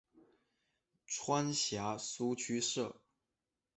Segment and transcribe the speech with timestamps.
[1.05, 2.95] 川陕苏区设。